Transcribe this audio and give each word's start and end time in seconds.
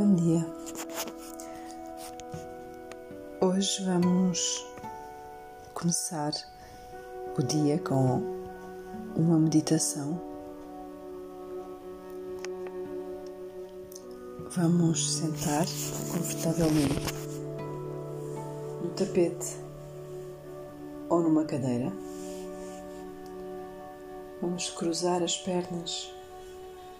Bom 0.00 0.14
dia. 0.14 0.46
Hoje 3.40 3.84
vamos 3.84 4.64
começar 5.74 6.30
o 7.36 7.42
dia 7.42 7.80
com 7.80 8.22
uma 9.16 9.40
meditação. 9.40 10.20
Vamos 14.50 15.14
sentar 15.14 15.66
confortavelmente 16.12 17.12
no 18.80 18.90
tapete 18.90 19.56
ou 21.08 21.22
numa 21.22 21.44
cadeira. 21.44 21.92
Vamos 24.40 24.70
cruzar 24.70 25.24
as 25.24 25.36
pernas 25.38 26.16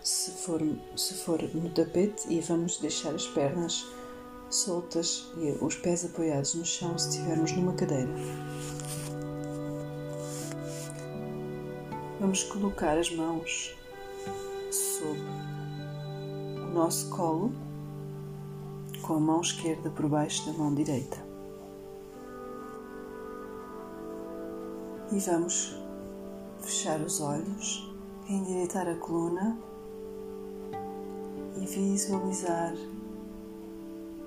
se 0.09 0.31
for, 0.31 0.63
se 0.97 1.15
for 1.17 1.43
no 1.55 1.69
tapete 1.69 2.33
e 2.33 2.41
vamos 2.41 2.79
deixar 2.79 3.15
as 3.15 3.27
pernas 3.27 3.87
soltas 4.49 5.31
e 5.37 5.51
os 5.63 5.75
pés 5.75 6.03
apoiados 6.03 6.55
no 6.55 6.65
chão 6.65 6.97
se 6.97 7.11
estivermos 7.11 7.53
numa 7.53 7.75
cadeira. 7.75 8.11
Vamos 12.19 12.43
colocar 12.45 12.97
as 12.97 13.15
mãos 13.15 13.77
sob 14.71 15.21
o 16.57 16.73
nosso 16.73 17.11
colo 17.11 17.53
com 19.03 19.13
a 19.13 19.21
mão 19.21 19.43
esquerda 19.43 19.91
por 19.91 20.09
baixo 20.09 20.47
da 20.47 20.57
mão 20.57 20.75
direita. 20.75 21.23
E 25.13 25.19
vamos 25.19 25.77
fechar 26.63 26.99
os 27.03 27.21
olhos, 27.21 27.93
endireitar 28.27 28.89
a 28.89 28.95
coluna 28.95 29.68
visualizar 31.69 32.73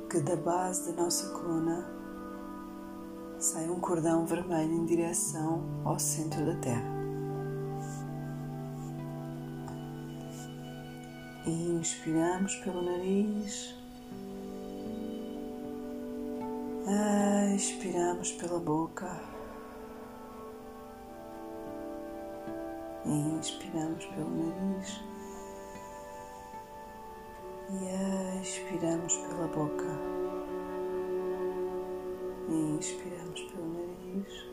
que 0.09 0.19
da 0.19 0.35
base 0.35 0.91
da 0.91 1.03
nossa 1.03 1.29
coluna. 1.29 1.85
Sai 3.39 3.67
um 3.69 3.79
cordão 3.79 4.25
vermelho 4.25 4.71
em 4.71 4.85
direção 4.85 5.63
ao 5.83 5.97
centro 5.97 6.45
da 6.45 6.55
Terra. 6.57 7.01
Inspiramos 11.47 12.55
pelo 12.57 12.83
nariz, 12.83 13.75
expiramos 17.55 18.31
pela 18.33 18.59
boca, 18.59 19.19
inspiramos 23.05 24.05
pelo 24.05 24.29
nariz 24.29 25.10
e 27.73 28.41
expiramos 28.41 29.15
pela 29.17 29.47
boca. 29.47 29.85
Inspiramos 32.49 33.41
pelo 33.43 33.73
nariz 33.73 34.51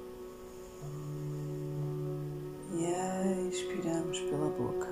e 2.73 3.49
expiramos 3.49 4.21
pela 4.21 4.51
boca. 4.51 4.89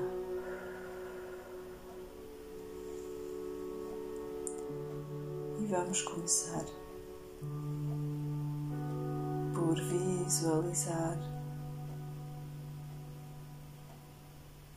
E 5.61 5.67
vamos 5.67 6.03
começar 6.03 6.65
por 9.55 9.75
visualizar 9.77 11.19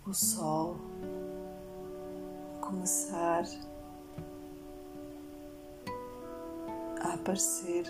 o 0.06 0.14
sol 0.14 0.89
começar 2.70 3.46
a 7.02 7.14
aparecer 7.16 7.84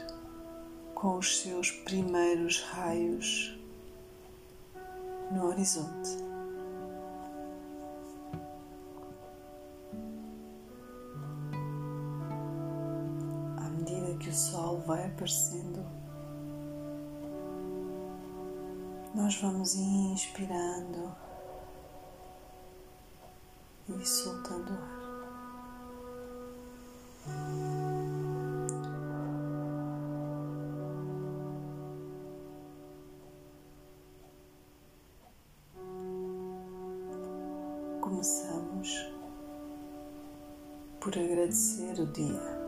com 0.95 1.17
os 1.17 1.41
seus 1.41 1.69
primeiros 1.69 2.62
raios 2.62 3.59
no 5.34 5.47
horizonte. 5.47 6.18
À 13.57 13.69
medida 13.69 14.18
que 14.18 14.29
o 14.29 14.34
sol 14.34 14.79
vai 14.88 15.07
aparecendo, 15.07 15.85
nós 19.13 19.35
vamos 19.41 19.75
inspirando 19.75 21.28
e 23.97 24.05
soltando 24.05 24.72
ar. 24.73 25.00
Começamos 38.01 39.11
por 41.00 41.17
agradecer 41.17 42.00
o 42.00 42.06
dia. 42.07 42.59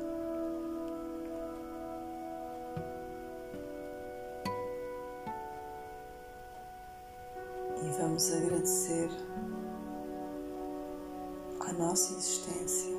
E 7.84 7.90
vamos 8.00 8.32
agradecer 8.32 9.10
a 11.72 11.74
nossa 11.74 12.14
existência 12.14 12.98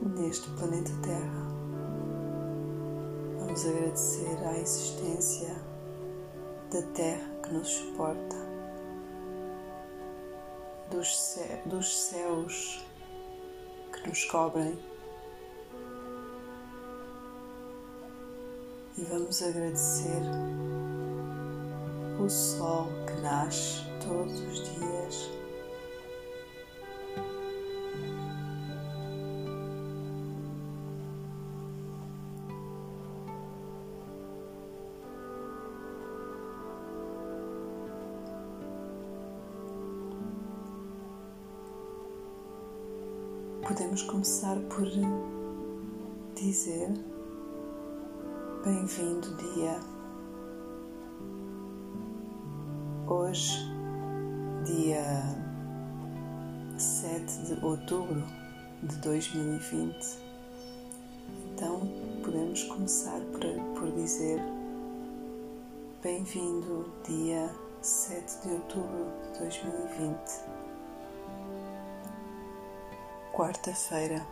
neste 0.00 0.48
planeta 0.50 0.92
Terra. 1.02 1.48
Vamos 3.40 3.66
agradecer 3.66 4.38
à 4.46 4.56
existência 4.56 5.56
da 6.70 6.80
Terra 6.94 7.28
que 7.42 7.52
nos 7.52 7.68
suporta, 7.68 8.36
dos, 10.92 11.38
dos 11.66 11.98
céus 12.02 12.86
que 13.92 14.08
nos 14.08 14.24
cobrem. 14.26 14.78
E 18.96 19.04
vamos 19.04 19.42
agradecer 19.42 20.22
o 22.20 22.28
sol 22.28 22.86
que 23.06 23.20
nasce 23.22 23.82
todos 24.04 24.40
os 24.40 24.62
dias 24.74 25.37
podemos 43.68 44.02
começar 44.04 44.56
por 44.70 44.88
dizer 46.34 46.88
bem-vindo 48.64 49.36
dia. 49.36 49.78
Hoje, 53.06 53.58
dia 54.64 55.22
7 56.78 57.42
de 57.42 57.62
outubro 57.62 58.24
de 58.82 58.96
2020. 59.00 60.18
Então, 61.52 61.80
podemos 62.24 62.64
começar 62.64 63.20
por, 63.20 63.40
por 63.78 63.92
dizer 63.92 64.40
bem-vindo 66.02 66.90
dia 67.06 67.54
7 67.82 68.44
de 68.44 68.48
outubro 68.54 69.12
de 69.34 69.40
2020 69.40 70.57
quarta-feira. 73.38 74.26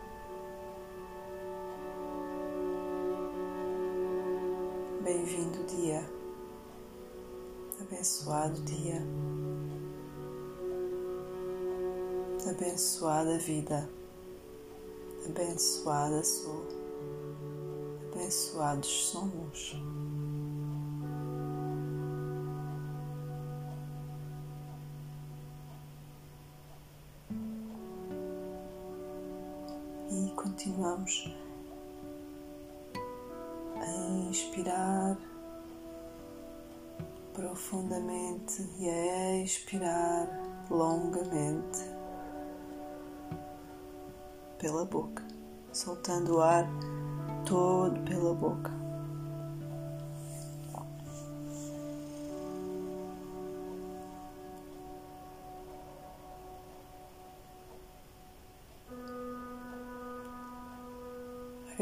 Bem-vindo 5.01 5.63
dia, 5.63 6.03
abençoado 7.79 8.61
dia, 8.63 9.01
abençoada 12.49 13.37
vida, 13.37 13.89
abençoada 15.25 16.21
sou, 16.21 16.67
abençoados 18.11 18.89
somos. 18.89 19.73
Continuamos 30.57 31.31
a 33.79 34.27
inspirar 34.27 35.15
profundamente 37.31 38.67
e 38.79 38.89
a 38.89 39.43
expirar 39.43 40.27
longamente. 40.71 41.95
pela 44.57 44.83
boca, 44.85 45.23
soltando 45.71 46.37
o 46.37 46.41
ar 46.41 46.67
todo 47.45 48.01
pela 48.01 48.33
boca. 48.33 48.86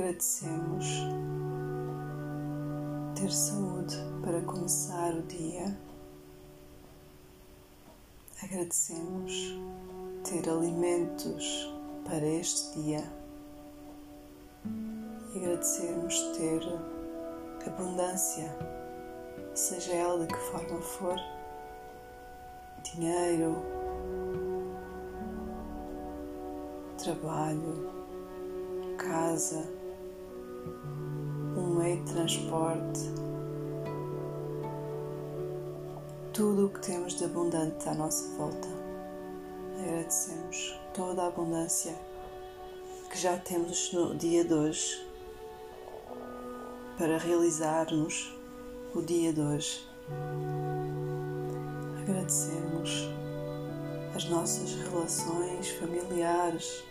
Agradecemos 0.06 0.86
ter 3.16 3.32
saúde 3.32 3.96
para 4.24 4.40
começar 4.42 5.16
o 5.16 5.24
dia. 5.24 5.76
Agradecemos 8.44 9.58
ter 10.24 10.48
alimentos 10.48 11.74
para 12.08 12.24
este 12.24 12.84
dia 12.84 13.04
e 15.34 15.40
agradecermos 15.40 16.20
ter 16.38 16.62
abundância, 17.66 18.56
seja 19.56 19.92
ela 19.92 20.20
de 20.20 20.28
que 20.28 20.40
forma 20.52 20.82
for, 20.82 21.20
dinheiro, 22.84 23.56
trabalho, 26.96 27.90
casa, 29.00 29.68
um 31.56 31.76
meio 31.76 32.04
de 32.04 32.14
transporte, 32.14 33.00
tudo 36.34 36.66
o 36.66 36.70
que 36.70 36.82
temos 36.82 37.16
de 37.16 37.26
abundante 37.26 37.88
à 37.88 37.94
nossa 37.94 38.28
volta. 38.38 38.68
Agradecemos 39.80 40.80
toda 40.94 41.24
a 41.24 41.28
abundância 41.28 41.96
que 43.10 43.18
já 43.18 43.38
temos 43.38 43.94
no 43.94 44.16
dia 44.16 44.44
de 44.44 44.54
hoje 44.54 45.08
para 46.98 47.18
realizarmos 47.18 48.34
o 48.94 49.02
dia 49.02 49.32
de 49.32 49.42
hoje. 49.42 49.88
Agradecemos 52.02 53.10
as 54.16 54.26
nossas 54.26 54.74
relações 54.76 55.70
familiares, 55.72 56.84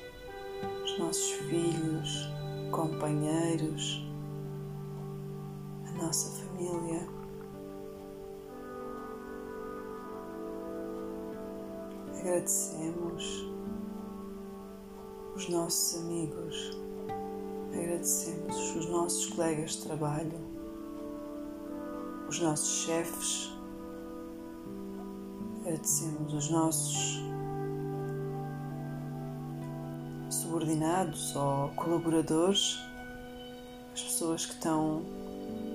os 0.84 0.98
nossos 0.98 1.30
filhos, 1.32 2.28
companheiros, 2.74 4.04
a 5.86 6.02
nossa 6.02 6.42
família. 6.42 7.06
Agradecemos 12.18 13.48
os 15.36 15.48
nossos 15.48 16.02
amigos, 16.02 16.76
agradecemos 17.72 18.76
os 18.76 18.86
nossos 18.88 19.26
colegas 19.26 19.72
de 19.72 19.82
trabalho, 19.84 20.40
os 22.28 22.40
nossos 22.40 22.86
chefes, 22.86 23.52
agradecemos 25.60 26.34
os 26.34 26.50
nossos 26.50 27.33
subordinados 30.54 31.34
ou 31.34 31.68
colaboradores, 31.70 32.78
as 33.92 34.02
pessoas 34.02 34.46
que 34.46 34.52
estão 34.52 35.02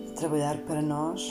a 0.09 0.13
trabalhar 0.13 0.57
para 0.59 0.81
nós. 0.81 1.21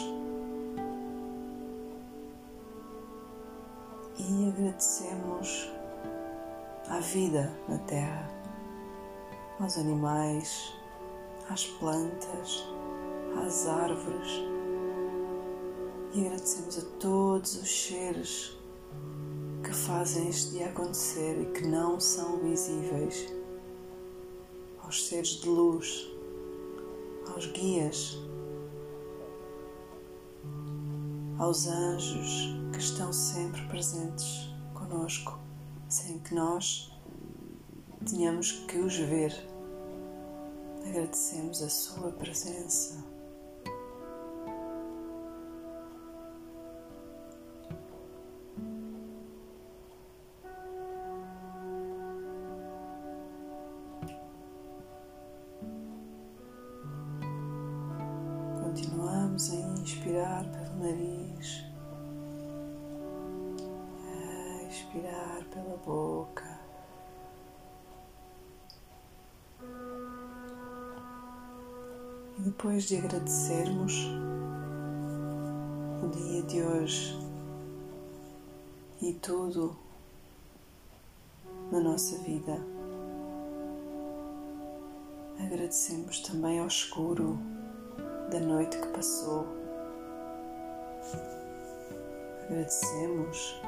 E 4.18 4.48
agradecemos 4.48 5.70
à 6.90 7.00
vida 7.00 7.50
na 7.66 7.78
Terra, 7.78 8.28
aos 9.58 9.78
animais, 9.78 10.74
às 11.48 11.64
plantas, 11.64 12.66
às 13.46 13.66
árvores 13.66 14.42
e 16.12 16.20
agradecemos 16.20 16.78
a 16.78 16.82
todos 17.00 17.56
os 17.62 17.86
seres 17.86 18.58
que 19.62 19.72
fazem 19.72 20.28
este 20.28 20.50
dia 20.52 20.66
acontecer 20.66 21.40
e 21.40 21.46
que 21.46 21.66
não 21.66 21.98
são 21.98 22.38
visíveis, 22.38 23.37
aos 24.88 25.06
seres 25.06 25.42
de 25.42 25.46
luz, 25.50 26.08
aos 27.34 27.44
guias, 27.48 28.16
aos 31.38 31.66
anjos 31.66 32.56
que 32.72 32.78
estão 32.78 33.12
sempre 33.12 33.60
presentes 33.68 34.48
conosco, 34.72 35.38
sem 35.90 36.18
que 36.20 36.34
nós 36.34 36.90
tenhamos 38.08 38.64
que 38.66 38.78
os 38.78 38.96
ver. 38.96 39.34
Agradecemos 40.86 41.62
a 41.62 41.68
sua 41.68 42.10
presença. 42.12 43.04
A 65.06 65.38
expirar 65.38 65.44
pela 65.52 65.76
boca. 65.78 66.58
E 72.38 72.42
depois 72.42 72.84
de 72.84 72.96
agradecermos 72.98 74.06
o 76.02 76.08
dia 76.08 76.42
de 76.42 76.62
hoje 76.62 77.18
e 79.02 79.12
tudo 79.14 79.76
na 81.70 81.80
nossa 81.80 82.16
vida, 82.18 82.60
agradecemos 85.40 86.20
também 86.20 86.60
ao 86.60 86.66
escuro 86.66 87.38
da 88.30 88.40
noite 88.40 88.78
que 88.78 88.86
passou. 88.88 89.46
Agradecemos 92.44 93.60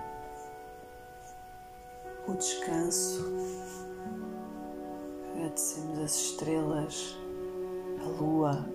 o 2.27 2.35
descanso, 2.35 3.25
agradecemos 5.35 5.99
as 5.99 6.15
estrelas, 6.15 7.19
a 8.05 8.09
lua. 8.23 8.69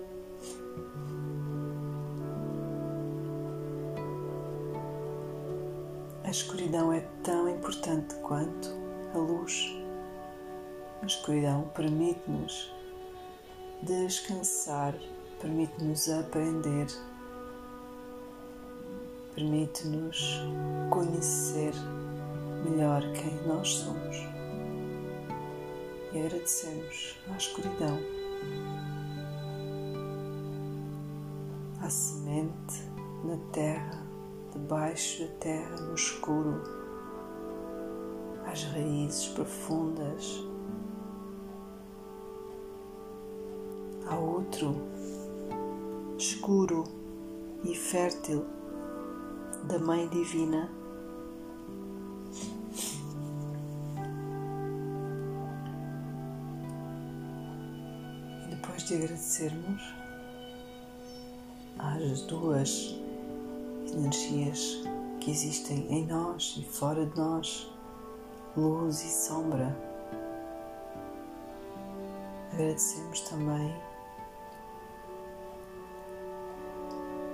A 6.24 6.30
escuridão 6.30 6.92
é 6.92 7.00
tão 7.22 7.48
importante 7.48 8.14
quanto 8.16 8.68
a 9.14 9.18
luz. 9.18 9.76
A 11.02 11.06
escuridão 11.06 11.70
permite-nos 11.74 12.74
descansar 13.82 14.94
permite-nos 15.40 16.08
aprender, 16.08 16.86
permite-nos 19.34 20.40
conhecer 20.90 21.72
melhor 22.70 23.02
quem 23.12 23.34
nós 23.46 23.68
somos. 23.68 24.16
E 26.12 26.18
agradecemos 26.18 27.18
à 27.32 27.36
escuridão, 27.36 27.98
à 31.80 31.88
semente 31.88 32.82
na 33.24 33.36
terra, 33.52 34.02
debaixo 34.52 35.22
da 35.22 35.32
terra, 35.34 35.76
no 35.76 35.94
escuro, 35.94 36.62
às 38.46 38.64
raízes 38.64 39.28
profundas, 39.28 40.42
ao 44.08 44.22
outro 44.22 44.76
escuro 46.16 46.84
e 47.64 47.74
fértil 47.74 48.44
da 49.64 49.78
Mãe 49.78 50.08
Divina. 50.08 50.75
De 58.86 58.94
agradecermos. 58.94 59.82
Às 61.76 62.22
duas 62.22 62.96
energias 63.92 64.80
que 65.20 65.32
existem 65.32 65.92
em 65.92 66.06
nós 66.06 66.56
e 66.56 66.64
fora 66.64 67.04
de 67.04 67.16
nós, 67.16 67.68
luz 68.56 69.02
e 69.02 69.08
sombra, 69.08 69.76
agradecemos 72.52 73.20
também 73.22 73.74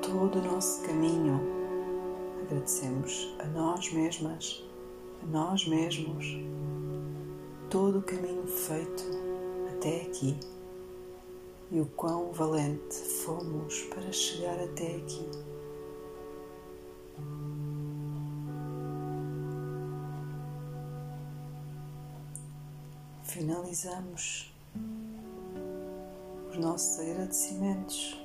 todo 0.00 0.38
o 0.38 0.42
nosso 0.42 0.82
caminho. 0.86 1.38
Agradecemos 2.46 3.36
a 3.38 3.44
nós 3.46 3.92
mesmas, 3.92 4.64
a 5.22 5.26
nós 5.26 5.66
mesmos, 5.66 6.26
todo 7.68 7.98
o 7.98 8.02
caminho 8.02 8.46
feito 8.46 9.04
até 9.70 10.02
aqui 10.02 10.36
e 11.72 11.80
o 11.80 11.86
quão 11.86 12.30
valente 12.32 12.94
fomos 13.24 13.80
para 13.84 14.12
chegar 14.12 14.60
até 14.60 14.96
aqui. 14.96 15.26
Finalizamos 23.22 24.54
os 26.50 26.58
nossos 26.58 27.00
agradecimentos, 27.00 28.22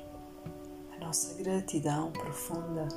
a 0.94 1.06
nossa 1.06 1.42
gratidão 1.42 2.12
profunda. 2.12 2.90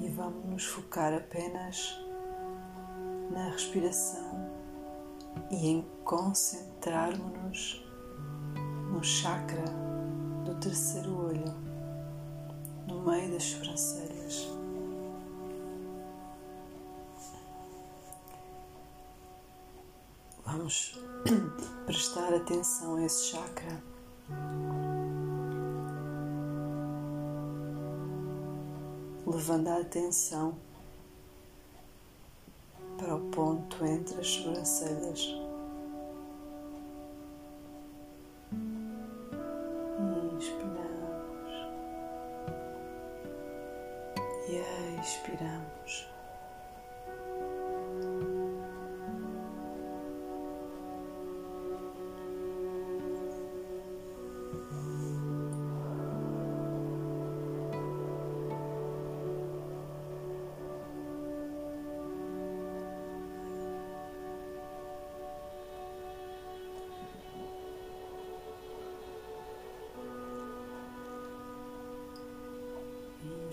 E 0.00 0.08
vamos 0.08 0.46
nos 0.46 0.64
focar 0.64 1.12
apenas 1.12 1.94
na 3.30 3.50
respiração 3.50 4.51
e 5.50 5.66
em 5.68 5.86
concentrarmos-nos 6.04 7.84
no 8.90 9.02
chakra 9.02 9.64
do 10.44 10.54
terceiro 10.56 11.26
olho, 11.26 11.54
no 12.86 13.02
meio 13.02 13.32
das 13.32 13.44
sobrancelhas. 13.44 14.50
Vamos 20.44 20.98
prestar 21.86 22.34
atenção 22.34 22.96
a 22.96 23.04
esse 23.04 23.26
chakra. 23.26 23.82
Levando 29.26 29.68
a 29.68 29.80
atenção 29.80 30.58
ponto 33.32 33.84
entre 33.84 34.20
as 34.20 34.28
sobrancelhas. 34.28 35.34
Inspiramos 40.36 41.52
e 44.48 45.00
expiramos. 45.00 46.11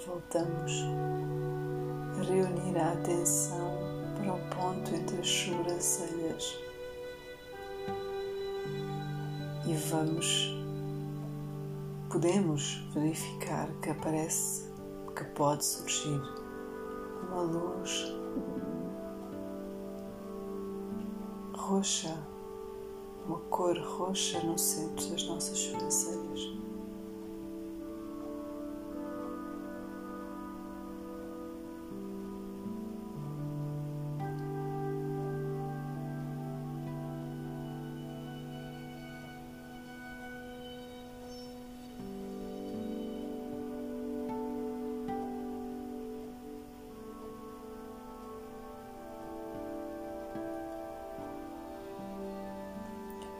Voltamos 0.05 0.71
a 2.17 2.23
reunir 2.23 2.77
a 2.77 2.93
atenção 2.93 3.77
para 4.15 4.33
o 4.33 4.39
ponto 4.49 4.95
entre 4.95 5.19
as 5.19 5.27
sobrancelhas 5.27 6.57
e 9.67 9.73
vamos, 9.73 10.55
podemos 12.09 12.87
verificar 12.93 13.69
que 13.81 13.89
aparece, 13.89 14.69
que 15.15 15.23
pode 15.35 15.65
surgir 15.65 16.21
uma 17.27 17.41
luz 17.41 18.13
roxa, 21.55 22.17
uma 23.27 23.37
cor 23.51 23.77
roxa 23.77 24.39
no 24.39 24.57
centro 24.57 25.07
das 25.09 25.23
nossas 25.27 25.57
sobrancelhas. 25.57 26.68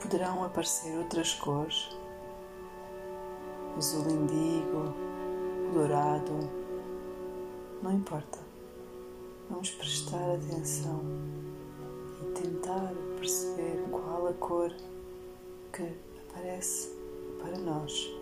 Poderão 0.10 0.44
aparecer 0.44 0.98
outras 0.98 1.36
cores, 1.36 1.88
azul 3.78 4.10
indigo, 4.10 4.92
dourado, 5.72 6.50
não 7.84 7.94
importa. 7.94 8.39
Vamos 9.51 9.70
prestar 9.70 10.34
atenção 10.34 11.00
e 12.24 12.42
tentar 12.42 12.92
perceber 13.20 13.84
qual 13.92 14.30
a 14.30 14.34
cor 14.34 14.74
que 15.72 15.96
aparece 16.28 16.89
para 17.44 17.60
nós. 17.60 18.19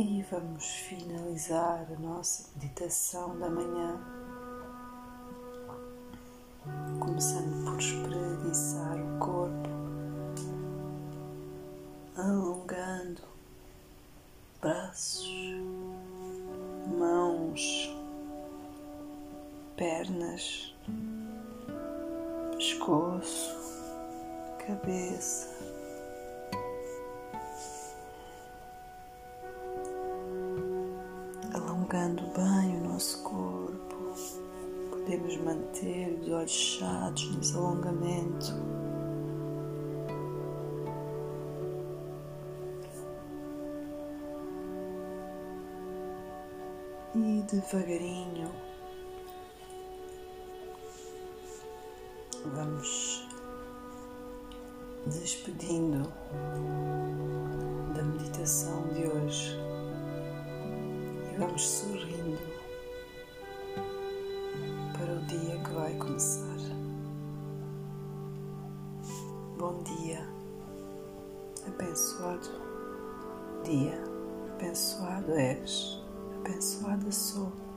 E 0.00 0.22
vamos 0.30 0.64
finalizar 0.64 1.84
a 1.90 2.00
nossa 2.00 2.50
meditação 2.54 3.36
da 3.36 3.50
manhã, 3.50 4.00
começando 7.00 7.64
por 7.64 7.76
espreguiçar 7.80 8.96
o 8.96 9.18
corpo, 9.18 9.68
alongando 12.16 13.22
braços, 14.60 15.28
mãos, 16.96 17.92
pernas, 19.76 20.76
pescoço, 22.56 23.52
cabeça. 24.64 25.77
Alongando 31.88 32.22
bem 32.36 32.76
o 32.76 32.88
nosso 32.88 33.22
corpo. 33.22 34.14
Podemos 34.90 35.36
manter 35.38 36.18
os 36.20 36.28
olhos 36.28 36.52
fechados 36.52 37.34
nesse 37.34 37.56
alongamento. 37.56 38.52
E 47.14 47.42
devagarinho 47.50 48.50
vamos 52.54 53.26
despedindo 55.06 56.06
da 57.94 58.02
meditação 58.02 58.86
de 58.88 59.06
hoje 59.06 59.67
vamos 61.38 61.68
sorrindo 61.68 62.38
para 64.92 65.12
o 65.12 65.20
dia 65.26 65.56
que 65.62 65.70
vai 65.70 65.94
começar. 65.94 66.58
Bom 69.56 69.82
dia, 69.84 70.28
abençoado 71.66 72.48
dia, 73.64 74.02
abençoado 74.54 75.32
és, 75.32 76.02
abençoada 76.36 77.12
sou. 77.12 77.67